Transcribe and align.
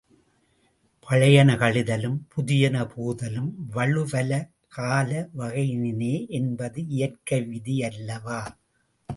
பழையன 1.07 1.49
கழிதலும் 1.55 2.15
புதியன 2.33 2.77
புகுதலும் 2.85 3.51
வழுவல 3.75 4.31
காலவகையினுனே 4.77 6.15
என்பது 6.29 6.79
இயற்கை 6.87 7.41
விதி 7.43 7.77
அல்லவா? 7.83 8.41